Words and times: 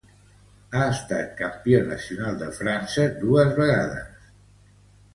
Ha 0.77 0.85
estat 0.93 1.35
campió 1.43 1.83
nacional 1.91 2.41
de 2.41 2.49
França 2.59 3.09
dos 3.23 3.57
vegades. 3.63 4.31